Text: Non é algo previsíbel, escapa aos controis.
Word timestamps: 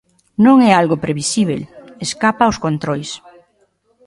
Non 0.45 0.57
é 0.69 0.71
algo 0.73 1.01
previsíbel, 1.05 1.61
escapa 2.05 2.43
aos 2.45 2.61
controis. 2.65 3.11